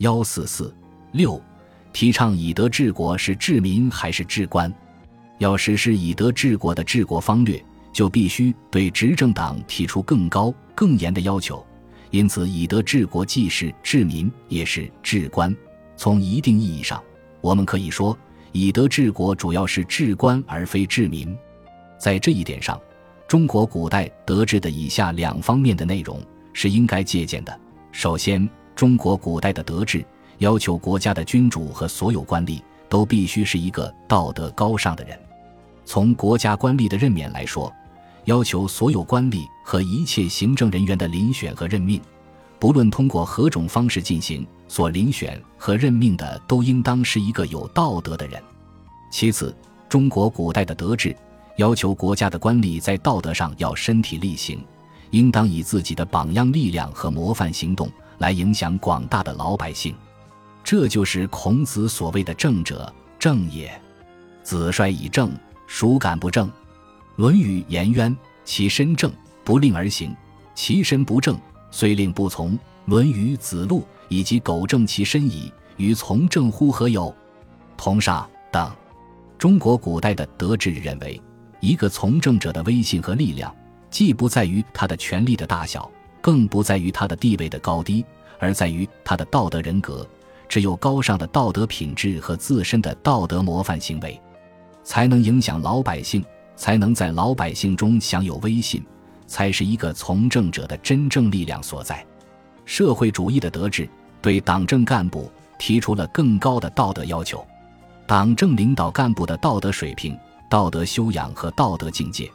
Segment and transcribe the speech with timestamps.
[0.00, 0.74] 幺四四
[1.12, 1.38] 六，
[1.92, 4.72] 提倡以德治国是治民还是治官？
[5.36, 11.62] 要实施以德治国的治国方略，就必须对执政党提出更高、更严的要求。
[12.10, 15.54] 因此，以德治国既是治民，也是治官。
[15.98, 17.02] 从一定意义上，
[17.42, 18.16] 我们可以说，
[18.52, 21.36] 以德治国主要是治官而非治民。
[21.98, 22.80] 在这一点上，
[23.28, 26.18] 中国古代德治的以下两方面的内容
[26.54, 27.60] 是应该借鉴的。
[27.92, 28.48] 首先，
[28.80, 30.02] 中国古代的德治
[30.38, 35.20] 要求国家的君主和所有官吏都必须是一个道德高尚的人。
[35.84, 37.70] 从国家官吏的任免来说，
[38.24, 42.00] 要求所有官吏和一切行政人员的遴选和任命，
[42.58, 48.42] 不论通过何种方式进行，所遴选和任命的都应当是一个有道德的人。
[49.12, 49.54] 其次，
[49.90, 51.14] 中国古代的德治
[51.56, 54.58] 要求国家的官吏在道德上要身体力行。
[55.10, 57.90] 应当以自己的榜样力量和模范行动
[58.20, 59.94] 来影响广大的老百姓，
[60.62, 63.72] 这就是孔子所谓的“正者，正也”。
[64.44, 65.32] 子帅以正，
[65.66, 66.46] 孰敢不正？
[67.16, 69.10] 《论语》颜渊：“其身正，
[69.42, 70.10] 不令而行；
[70.54, 71.38] 其身不正，
[71.70, 72.52] 虽令不从。”
[72.84, 77.14] 《论语·子路》以及“苟正其身矣，与从政乎何有？”
[77.76, 78.70] 同上等。
[79.38, 81.18] 中国古代的德治认为，
[81.60, 83.54] 一个从政者的威信和力量。
[83.90, 85.90] 既不在于他的权力的大小，
[86.20, 88.04] 更不在于他的地位的高低，
[88.38, 90.06] 而在于他的道德人格。
[90.48, 94.20] 只有高尚的道德品质和自身的道德模范行为，
[94.82, 96.24] 才能影响老百姓，
[96.56, 98.84] 才能在老百姓中享有威信，
[99.28, 102.04] 才是一个从政者的真正力量所在。
[102.64, 103.88] 社会主义的德治
[104.20, 107.46] 对党政干部提出了更高的道德要求，
[108.08, 110.18] 党政领导干部的道德水平、
[110.48, 112.28] 道德修养和道德境界。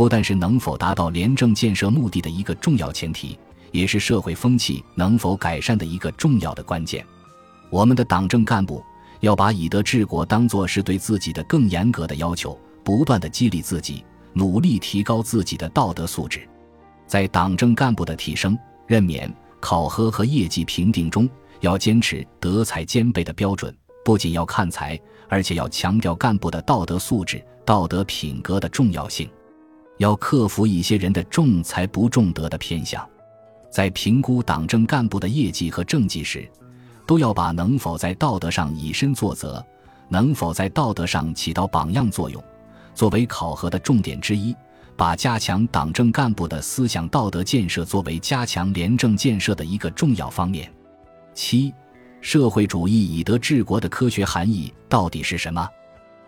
[0.00, 3.38] 不但是能否达到廉政建设目的的一个重要前提，
[3.70, 7.04] 也是社会风气能否改善的一个重要的关键。
[7.68, 8.82] 我们的党政干部
[9.20, 16.48] 要把以德治国当作是对自己的更严格的要求，不断的激励自己，努力提高自己的道德素质。
[17.06, 21.28] 在党政干部的提升、任免、考核和业绩评定中，
[21.60, 29.28] 要坚持德才兼备的标准，不仅要看才，而且要强调干部的道德素质、道德品格的重要性。
[30.00, 33.06] 要克服一些人的重才不重德的偏向，
[33.70, 36.50] 在评估党政干部的业绩和政绩时，
[37.06, 39.62] 都要把能否在道德上以身作则，
[40.08, 42.42] 能否在道德上起到榜样作用，
[42.94, 44.56] 作为考核的重点之一，
[44.96, 50.72] 把加强党政干部的思想道德建设作为加强廉政建设的一个重要方面。
[51.34, 51.74] 七，
[52.22, 55.68] 社会主义以德治国的科学含义到底是什么？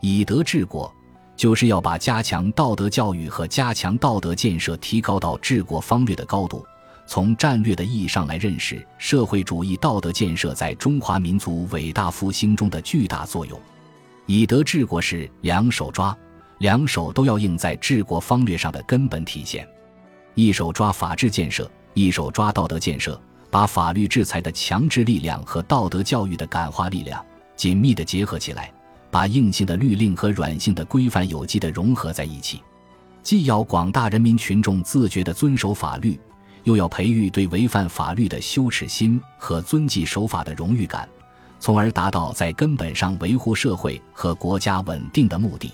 [0.00, 0.90] 以德治国。
[1.38, 6.66] 就是要把加强道德教育和加强道德建设提高到治国方略的高度。
[7.06, 13.58] 从战略的意义上来认识社会主义道德建设在中华民族伟大复兴中的巨大作用。
[14.26, 16.14] 以德治国是两手抓，
[16.58, 19.66] 两手都要硬在治国方略上的根本体现。
[20.34, 28.72] 一手抓法治建设，一手抓道德建设，把法律制裁的强制力量和道德教育的感化力量紧密地结合起来。
[29.10, 32.60] 把硬性的律令和软性的规范有机的融合在一起，
[33.22, 36.18] 既要广大人民群众自觉地遵守法律，
[36.64, 41.08] 又要培育对违反法律的羞耻心和遵纪守法的荣誉感，
[41.58, 45.72] 从而达到在根本上维护社会和国家稳定的目的。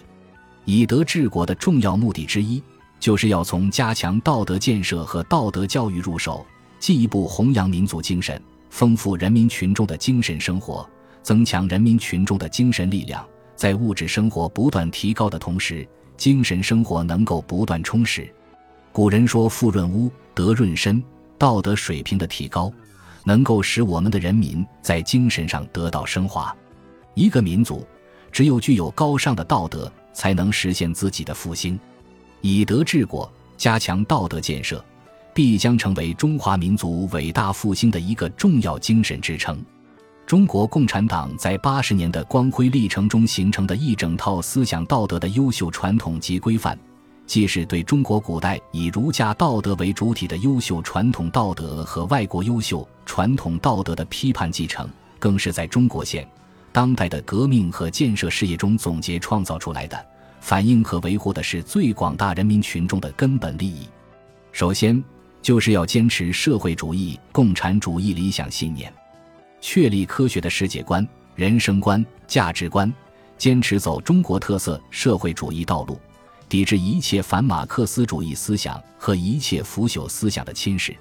[0.65, 2.62] 以德治国的重要目的之一，
[2.99, 6.47] 就是要从加强道德建设和道德教育入手，
[6.78, 8.41] 进一步弘扬民族精神，
[8.71, 10.89] 丰富人民群众的精神生活。
[11.24, 13.26] 增强人民群众的精神力量，
[13.56, 18.32] 在物质生活不断提高的同时，精神生活能够不断充实。
[18.92, 21.02] 古人说：“富润屋，德润身。”
[21.36, 22.72] 道德水平的提高，
[23.24, 26.54] 能够使我们的人民在精神上得到升华。
[27.14, 27.84] 一个民族
[28.30, 31.78] 只有具有高尚的道德，才能实现自己的复兴。
[32.41, 34.82] 以德治国，加强道德建设，
[35.34, 39.58] 必将成为中华民族伟大复兴的一个重要精神支撑。
[40.26, 46.78] 中国共产党在八十年的光辉历程中形成的一整套思想道德的优秀传统及规范，
[47.26, 54.88] 既是对中国古代以儒家道德为主体的优秀传统道德和外国优秀传统道德的批判继承，
[55.18, 56.27] 更是在中国现
[56.72, 60.06] 当代的革命和建设事业中总结创造出来的，
[60.41, 63.86] 反映和维护的是最广大人民群众的根本利益。
[64.53, 65.04] 首先，
[65.42, 68.91] 就是要坚持社会主义共产主义理想信念。
[69.66, 72.93] 确立科学的世界观、人生观、价值观，
[73.39, 75.99] 坚持走中国特色社会主义道路，
[76.51, 80.95] 抵制一切反马克思主义思想和一切腐朽思想的侵蚀。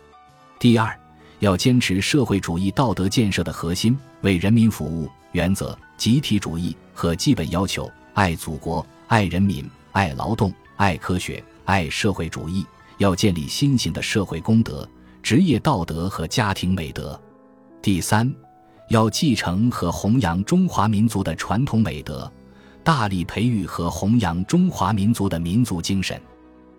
[0.57, 0.98] 第二，
[1.39, 12.65] 要坚持社会主义道德建设的核心为人民服务原则、集体主义和基本要求，爱祖国、爱人民、爱劳动、爱科学、爱社会主义。
[12.98, 14.88] 要建立新型的社会公德、
[15.21, 17.19] 职业道德和家庭美德。
[17.81, 18.33] 第三，
[18.93, 22.31] 要继承和弘扬中华民族的传统美德，
[22.83, 26.21] 大力培育和弘扬中华民族的民族精神。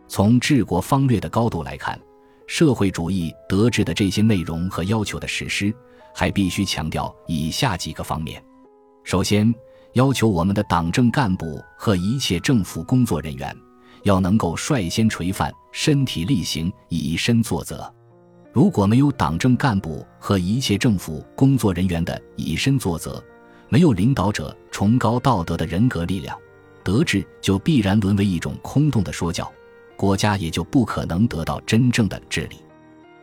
[0.07, 2.01] 从治国方略的高度来看。
[2.47, 5.75] 社会主义德治的这些内容和要求的实施，
[6.15, 8.41] 还必须强调以下几个方面：
[9.03, 9.53] 首先，
[9.95, 13.57] 要求我们的党政干部和一切政府工作人员
[14.03, 17.93] 要能够率先垂范、身体力行、以身作则。
[18.55, 23.21] 如果没有党政干部和一切政府工作人员的以身作则，
[23.69, 26.39] 没有领导者崇高道德的人格力量，
[26.85, 29.53] 德治就必然沦为一种空洞的说教。
[29.97, 32.59] 国家也就不可能得到真正的治理。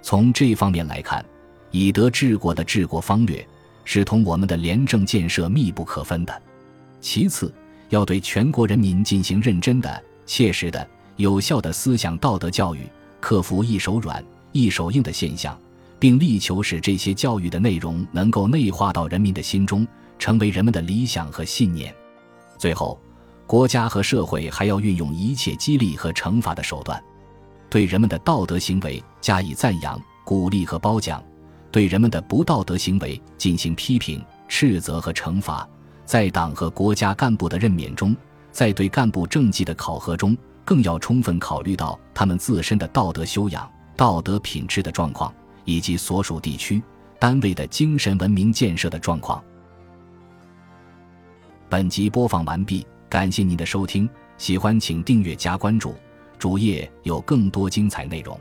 [0.01, 1.23] 从这方面来看，
[1.69, 3.47] 以德治国的治国方略
[3.85, 6.41] 是同我们的廉政建设密不可分的。
[6.99, 7.53] 其次，
[7.87, 10.85] 要对全国人民进行认真的、切实的、
[11.15, 12.85] 有效的思想道德教育，
[13.21, 15.57] 克服一手软、一手硬的现象，
[15.99, 19.87] 并力求使这些教育的内容能够内化到人民的心中，
[20.17, 21.93] 成为人们的理想和信念。
[22.57, 22.99] 最后。
[23.47, 27.03] 国家和社会还要运用一切激励和惩罚的手段，
[27.69, 31.21] 对人们的道德行为加以赞扬、鼓励和褒奖；
[31.69, 35.67] 对人们的不道德行为进行批评、斥责和惩罚。
[36.05, 38.15] 在党和国家干部的任免中，
[38.53, 43.69] 在对干部政绩的考核中，更要充分考虑到他们自身的道德修养、
[44.01, 45.31] 道德品质的状况，
[45.63, 46.81] 以及所属地区、
[47.19, 49.43] 单位的精神文明建设的状况。
[51.69, 52.83] 本集播放完毕。
[53.07, 54.09] 感谢您的收听，
[54.39, 55.93] 喜欢请订阅加关注，
[56.39, 58.35] 主页有更多精彩内容。